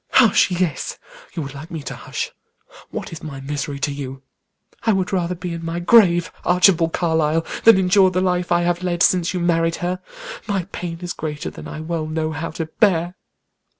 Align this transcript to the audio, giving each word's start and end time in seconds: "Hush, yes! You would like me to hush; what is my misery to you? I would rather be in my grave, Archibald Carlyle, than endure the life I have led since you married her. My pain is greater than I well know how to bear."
"Hush, 0.13 0.49
yes! 0.49 0.97
You 1.35 1.43
would 1.43 1.53
like 1.53 1.69
me 1.69 1.83
to 1.83 1.93
hush; 1.95 2.31
what 2.89 3.11
is 3.13 3.21
my 3.21 3.39
misery 3.39 3.77
to 3.81 3.91
you? 3.91 4.23
I 4.81 4.93
would 4.93 5.13
rather 5.13 5.35
be 5.35 5.53
in 5.53 5.63
my 5.63 5.79
grave, 5.79 6.31
Archibald 6.43 6.91
Carlyle, 6.91 7.45
than 7.65 7.77
endure 7.77 8.09
the 8.09 8.19
life 8.19 8.51
I 8.51 8.61
have 8.63 8.81
led 8.81 9.03
since 9.03 9.35
you 9.35 9.39
married 9.39 9.75
her. 9.75 9.99
My 10.47 10.63
pain 10.71 10.97
is 11.03 11.13
greater 11.13 11.51
than 11.51 11.67
I 11.67 11.81
well 11.81 12.07
know 12.07 12.31
how 12.31 12.49
to 12.49 12.65
bear." 12.65 13.15